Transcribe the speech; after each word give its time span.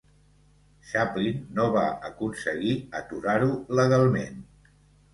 Chaplin 0.91 1.37
no 1.59 1.67
va 1.77 1.85
aconseguir 2.11 2.75
aturar-ho 3.03 3.55
legalment. 3.85 4.47